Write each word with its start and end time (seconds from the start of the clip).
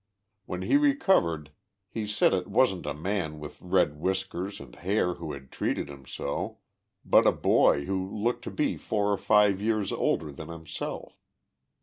When 0.47 0.63
he 0.63 0.77
recovered 0.77 1.51
he 1.87 2.07
said 2.07 2.33
it 2.33 2.47
wasn't 2.47 2.87
a 2.87 2.93
man 2.95 3.39
with 3.39 3.61
red 3.61 3.99
whiskers 3.99 4.59
and 4.59 4.73
hair 4.77 5.13
who 5.13 5.33
had 5.33 5.51
treated 5.51 5.91
him 5.91 6.07
so, 6.07 6.57
but 7.05 7.27
a 7.27 7.31
boy 7.31 7.85
who 7.85 8.09
looked 8.09 8.43
to 8.45 8.49
be 8.49 8.77
four 8.77 9.13
or 9.13 9.19
live 9.29 9.61
years 9.61 9.91
older 9.91 10.31
than 10.31 10.47
himself. 10.49 11.21